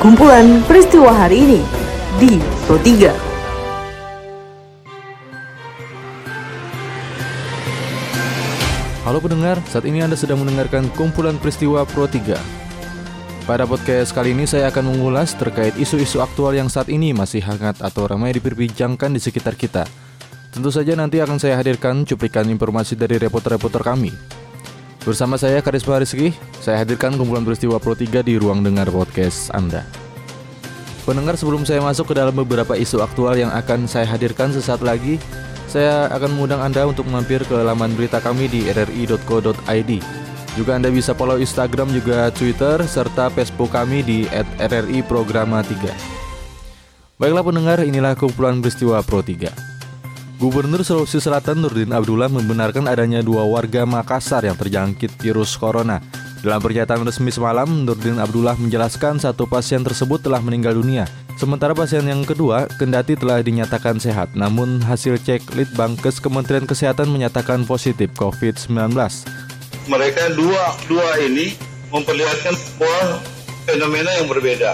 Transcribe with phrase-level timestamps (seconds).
[0.00, 1.60] kumpulan peristiwa hari ini
[2.16, 3.12] di Pro 3.
[9.04, 12.32] Halo pendengar, saat ini Anda sedang mendengarkan kumpulan peristiwa Pro 3.
[13.44, 17.84] Pada podcast kali ini saya akan mengulas terkait isu-isu aktual yang saat ini masih hangat
[17.84, 19.84] atau ramai diperbincangkan di sekitar kita.
[20.48, 24.39] Tentu saja nanti akan saya hadirkan cuplikan informasi dari reporter-reporter kami.
[25.00, 29.80] Bersama saya Karisma Rizky, saya hadirkan kumpulan peristiwa Pro 3 di ruang dengar podcast Anda.
[31.08, 35.16] Pendengar sebelum saya masuk ke dalam beberapa isu aktual yang akan saya hadirkan sesaat lagi,
[35.72, 39.90] saya akan mengundang Anda untuk mampir ke laman berita kami di rri.co.id.
[40.60, 44.28] Juga Anda bisa follow Instagram juga Twitter serta Facebook kami di
[44.60, 45.72] @rri_programa3.
[47.16, 49.69] Baiklah pendengar, inilah kumpulan peristiwa Pro 3.
[50.40, 56.00] Gubernur Sulawesi Selatan Nurdin Abdullah membenarkan adanya dua warga Makassar yang terjangkit virus corona.
[56.40, 61.04] Dalam pernyataan resmi semalam, Nurdin Abdullah menjelaskan satu pasien tersebut telah meninggal dunia.
[61.36, 67.68] Sementara pasien yang kedua, kendati telah dinyatakan sehat, namun hasil cek Litbangkes Kementerian Kesehatan menyatakan
[67.68, 68.96] positif COVID-19.
[69.92, 71.52] Mereka dua dua ini
[71.92, 73.04] memperlihatkan sebuah
[73.68, 74.72] fenomena yang berbeda.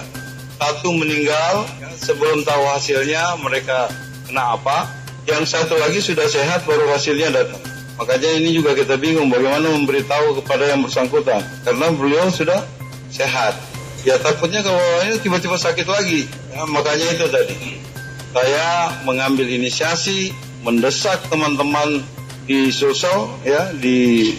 [0.62, 1.66] Satu meninggal
[1.98, 3.90] sebelum tahu hasilnya mereka
[4.30, 7.62] kena apa, yang satu lagi sudah sehat baru hasilnya datang.
[7.98, 12.62] Makanya ini juga kita bingung bagaimana memberitahu kepada yang bersangkutan karena beliau sudah
[13.10, 13.58] sehat.
[14.06, 16.30] Ya takutnya kalau ini tiba-tiba sakit lagi.
[16.54, 17.82] Ya, makanya itu tadi
[18.30, 20.30] saya mengambil inisiasi
[20.62, 22.06] mendesak teman-teman
[22.46, 24.30] di sosial ya di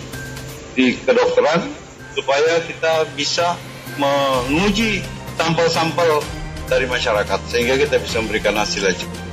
[0.71, 1.67] di kedokteran
[2.15, 3.59] supaya kita bisa
[3.99, 5.03] menguji
[5.35, 6.23] sampel-sampel
[6.71, 9.26] dari masyarakat sehingga kita bisa memberikan hasil aja.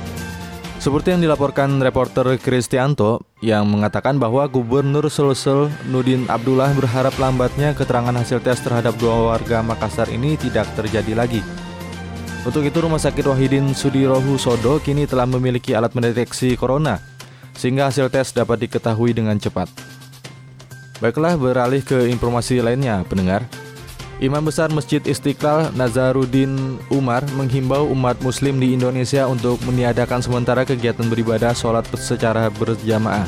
[0.85, 8.13] Seperti yang dilaporkan reporter Kristianto yang mengatakan bahwa Gubernur Sulsel Nudin Abdullah berharap lambatnya keterangan
[8.13, 11.41] hasil tes terhadap dua warga Makassar ini tidak terjadi lagi.
[12.45, 17.01] Untuk itu Rumah Sakit Wahidin Sudirohu Sodo kini telah memiliki alat mendeteksi corona
[17.57, 19.65] sehingga hasil tes dapat diketahui dengan cepat.
[21.01, 23.41] Baiklah beralih ke informasi lainnya pendengar.
[24.23, 31.03] Imam Besar Masjid Istiqlal Nazaruddin Umar menghimbau umat muslim di Indonesia untuk meniadakan sementara kegiatan
[31.11, 33.27] beribadah sholat secara berjamaah.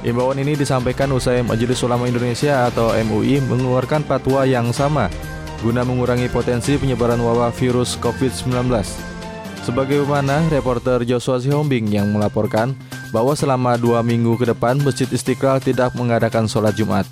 [0.00, 5.12] Imbauan ini disampaikan usai Majelis Ulama Indonesia atau MUI mengeluarkan fatwa yang sama
[5.62, 8.72] guna mengurangi potensi penyebaran wabah virus COVID-19.
[9.62, 12.74] Sebagaimana reporter Joshua Sihombing yang melaporkan
[13.14, 17.06] bahwa selama dua minggu ke depan Masjid Istiqlal tidak mengadakan sholat Jumat.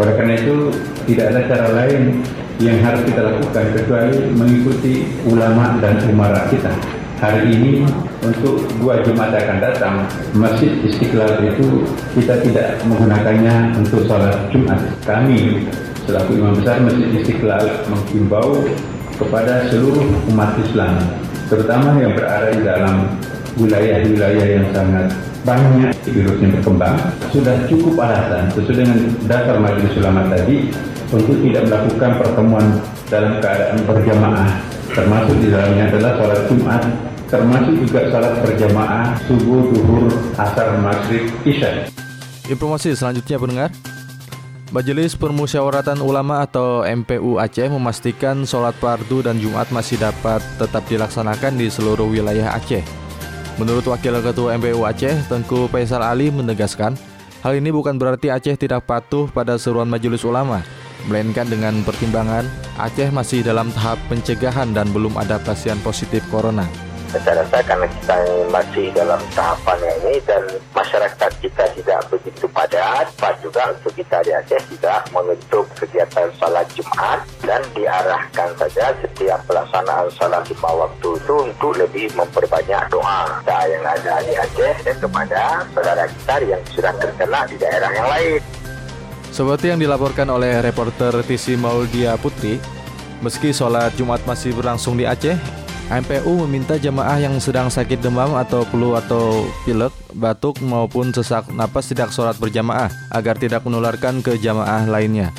[0.00, 0.72] Oleh karena itu
[1.12, 2.24] tidak ada cara lain
[2.56, 6.72] yang harus kita lakukan kecuali mengikuti ulama dan umara kita.
[7.20, 7.84] Hari ini
[8.24, 11.84] untuk dua Jumat akan datang, Masjid Istiqlal itu
[12.16, 14.80] kita tidak menggunakannya untuk sholat Jumat.
[15.04, 15.68] Kami
[16.08, 18.64] selaku imam besar Masjid Istiqlal menghimbau
[19.20, 20.96] kepada seluruh umat Islam,
[21.52, 23.20] terutama yang berada di dalam
[23.60, 25.12] wilayah-wilayah yang sangat
[25.42, 26.96] banyak virusnya berkembang,
[27.32, 30.68] sudah cukup alasan sesuai dengan dasar majelis ulama tadi
[31.10, 32.66] untuk tidak melakukan pertemuan
[33.08, 34.48] dalam keadaan berjamaah,
[34.92, 36.82] termasuk di dalamnya adalah sholat Jumat,
[37.32, 40.06] termasuk juga sholat berjamaah subuh, duhur,
[40.36, 41.88] asar, maghrib, isya.
[42.50, 43.70] Informasi selanjutnya pendengar.
[44.70, 51.58] Majelis Permusyawaratan Ulama atau MPU Aceh memastikan sholat fardu dan Jumat masih dapat tetap dilaksanakan
[51.58, 52.99] di seluruh wilayah Aceh.
[53.60, 56.96] Menurut Wakil Ketua MPU Aceh, Tengku Faisal Ali menegaskan,
[57.44, 60.64] hal ini bukan berarti Aceh tidak patuh pada seruan Majelis Ulama,
[61.04, 62.48] melainkan dengan pertimbangan
[62.80, 68.16] Aceh masih dalam tahap pencegahan dan belum ada pasien positif corona saya rasa karena kita
[68.54, 74.30] masih dalam tahapan ini dan masyarakat kita tidak begitu padat, pas juga untuk kita di
[74.30, 81.34] Aceh tidak menentuk kegiatan salat Jumat dan diarahkan saja setiap pelaksanaan salat lima waktu itu
[81.50, 85.42] untuk lebih memperbanyak doa kita yang ada di Aceh dan kepada
[85.74, 88.40] saudara kita yang sudah terkena di daerah yang lain.
[89.34, 92.62] Seperti yang dilaporkan oleh reporter TC Maudia Putri,
[93.18, 95.59] meski sholat Jumat masih berlangsung di Aceh,
[95.90, 101.90] MPU meminta jemaah yang sedang sakit demam atau flu atau pilek, batuk maupun sesak napas
[101.90, 105.34] tidak sholat berjamaah agar tidak menularkan ke jamaah lainnya.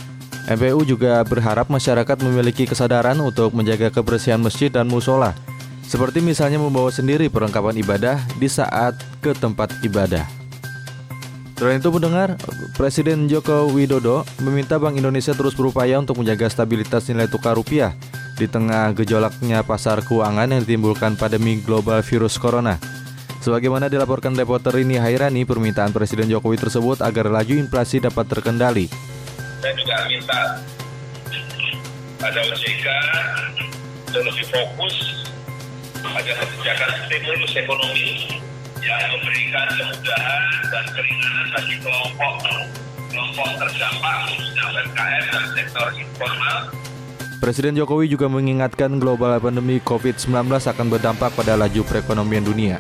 [0.52, 5.32] MPU juga berharap masyarakat memiliki kesadaran untuk menjaga kebersihan masjid dan musola,
[5.88, 10.28] seperti misalnya membawa sendiri perlengkapan ibadah di saat ke tempat ibadah.
[11.56, 12.36] Selain itu mendengar,
[12.76, 17.96] Presiden Joko Widodo meminta Bank Indonesia terus berupaya untuk menjaga stabilitas nilai tukar rupiah
[18.42, 22.82] di tengah gejolaknya pasar keuangan yang ditimbulkan pandemi global virus corona.
[23.38, 28.90] Sebagaimana dilaporkan reporter ini Hairani, permintaan Presiden Jokowi tersebut agar laju inflasi dapat terkendali.
[29.62, 30.42] Saya juga minta
[32.18, 32.88] pada OJK
[34.10, 34.96] untuk lebih fokus
[36.02, 38.42] pada kebijakan stimulus ekonomi
[38.82, 40.42] yang memberikan kemudahan
[40.74, 42.34] dan keringanan bagi kelompok
[43.14, 46.81] kelompok terdampak khususnya UMKM dan sektor informal
[47.42, 52.78] Presiden Jokowi juga mengingatkan global pandemi COVID-19 akan berdampak pada laju perekonomian dunia.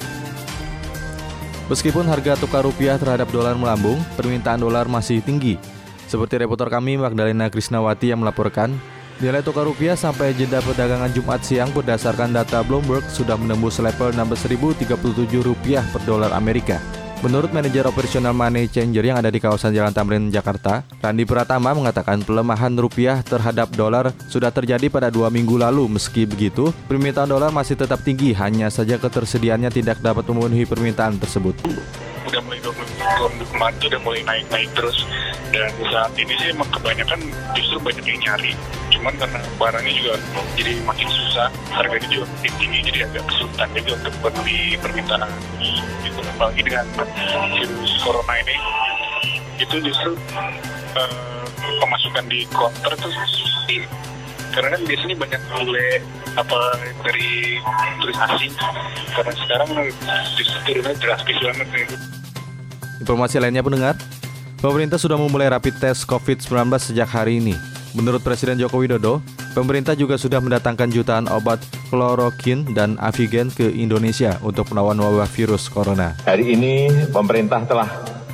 [1.65, 5.57] Meskipun harga tukar rupiah terhadap dolar melambung, permintaan dolar masih tinggi.
[6.05, 8.69] Seperti reporter kami Magdalena Krisnawati yang melaporkan,
[9.17, 15.41] nilai tukar rupiah sampai jeda perdagangan Jumat siang berdasarkan data Bloomberg sudah menembus level 16.037
[15.41, 17.00] rupiah per dolar Amerika.
[17.21, 22.17] Menurut manajer operasional Money Changer yang ada di kawasan Jalan Tamrin, Jakarta, Randi Pratama mengatakan
[22.25, 25.85] pelemahan rupiah terhadap dolar sudah terjadi pada dua minggu lalu.
[25.85, 31.53] Meski begitu, permintaan dolar masih tetap tinggi, hanya saja ketersediaannya tidak dapat memenuhi permintaan tersebut.
[32.25, 35.03] udah mulai dua minggu kemarin udah mulai naik naik terus
[35.51, 37.19] dan saat ini sih kebanyakan
[37.57, 38.51] justru banyak yang nyari
[39.01, 40.13] cuman karena barangnya juga
[40.53, 45.29] jadi makin susah harganya juga makin tinggi jadi agak kesulitan juga untuk memenuhi permintaan
[46.05, 46.19] gitu.
[46.37, 46.85] Apalagi dengan
[47.57, 48.55] virus corona ini
[49.57, 50.13] itu justru
[51.01, 51.43] eh,
[51.81, 53.89] pemasukan di counter tuh sepi
[54.53, 55.89] karena kan biasanya banyak bule
[56.37, 56.59] apa
[57.01, 57.57] dari
[58.05, 58.53] turis asing.
[59.17, 59.69] Karena sekarang
[60.37, 61.85] justru turunnya drastis banget nih.
[63.01, 63.97] Informasi lainnya pendengar,
[64.61, 67.70] pemerintah sudah memulai rapid test COVID-19 sejak hari ini.
[67.91, 69.19] Menurut Presiden Joko Widodo,
[69.51, 71.59] pemerintah juga sudah mendatangkan jutaan obat
[71.91, 76.15] klorokin dan avigen ke Indonesia untuk melawan wabah virus corona.
[76.23, 77.89] Hari ini pemerintah telah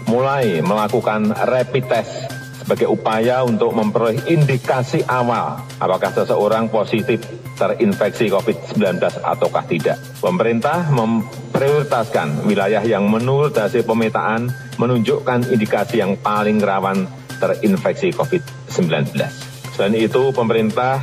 [0.05, 2.29] mulai melakukan rapid test
[2.61, 7.23] sebagai upaya untuk memperoleh indikasi awal apakah seseorang positif
[7.57, 9.97] terinfeksi COVID-19 ataukah tidak.
[10.21, 17.09] Pemerintah memprioritaskan wilayah yang menurut hasil pemetaan menunjukkan indikasi yang paling rawan
[17.41, 19.46] terinfeksi COVID-19.
[19.77, 20.97] Selain itu, pemerintah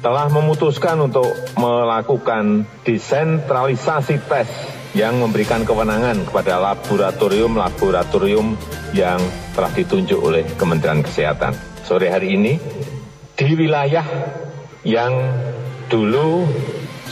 [0.00, 1.28] telah memutuskan untuk
[1.60, 4.48] melakukan desentralisasi tes
[4.96, 8.56] yang memberikan kewenangan kepada laboratorium-laboratorium
[8.96, 9.20] yang
[9.52, 11.52] telah ditunjuk oleh Kementerian Kesehatan.
[11.84, 12.56] Sore hari ini,
[13.36, 14.08] di wilayah
[14.88, 15.12] yang
[15.92, 16.48] dulu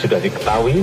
[0.00, 0.80] sudah diketahui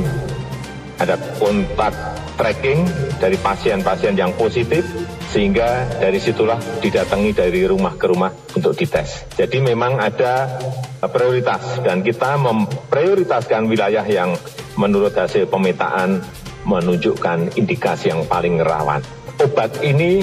[1.02, 1.98] ada kontak
[2.38, 2.86] tracking
[3.18, 4.86] dari pasien-pasien yang positif,
[5.34, 9.26] sehingga dari situlah didatangi dari rumah ke rumah untuk dites.
[9.34, 10.62] Jadi memang ada
[11.10, 14.38] prioritas dan kita memprioritaskan wilayah yang
[14.78, 16.22] menurut hasil pemetaan
[16.70, 19.02] menunjukkan indikasi yang paling rawan.
[19.42, 20.22] Obat ini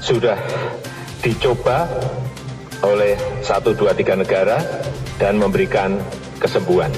[0.00, 0.40] sudah
[1.20, 1.84] dicoba
[2.80, 3.14] oleh
[3.44, 4.56] satu dua tiga negara
[5.20, 6.00] dan memberikan
[6.40, 6.90] kesembuhan,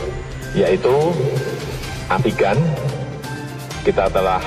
[0.55, 0.95] yaitu
[2.07, 2.57] Avigan.
[3.79, 4.43] Kita telah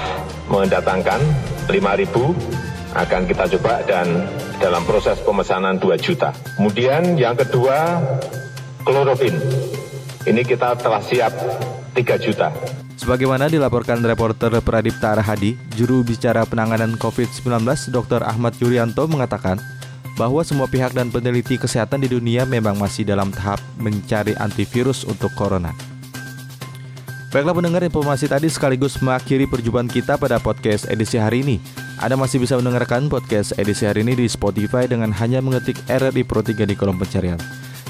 [0.53, 1.17] mendatangkan
[1.65, 4.27] 5.000 akan kita coba dan
[4.59, 6.35] dalam proses pemesanan 2 juta.
[6.59, 8.03] Kemudian yang kedua,
[8.83, 9.35] klorofin.
[10.27, 11.31] Ini kita telah siap
[11.95, 12.51] 3 juta.
[13.01, 18.21] Sebagaimana dilaporkan reporter Pradipta Arhadi, juru bicara penanganan COVID-19 Dr.
[18.21, 19.57] Ahmad Yuryanto mengatakan
[20.19, 25.33] bahwa semua pihak dan peneliti kesehatan di dunia memang masih dalam tahap mencari antivirus untuk
[25.33, 25.73] corona.
[27.31, 31.57] Baiklah pendengar informasi tadi sekaligus mengakhiri perjumpaan kita pada podcast edisi hari ini.
[32.01, 36.41] Anda masih bisa mendengarkan podcast edisi hari ini di Spotify dengan hanya mengetik RRI Pro
[36.41, 37.37] 3 di kolom pencarian.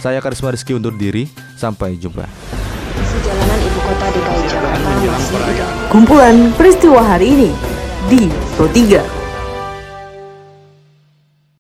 [0.03, 2.27] Saya Karisma Rizky undur diri, sampai jumpa.
[3.23, 7.49] Jalanan ibu kota DKI Jakarta masih Kumpulan peristiwa hari ini
[8.11, 8.27] di
[8.59, 9.20] Pro 3.